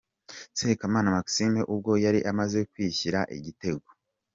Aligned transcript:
Sekamana 0.59 1.13
Maxime 1.17 1.59
ubwo 1.73 1.91
yari 2.05 2.19
amaze 2.31 2.59
kwishyura 2.71 3.19
igitego. 3.37 3.87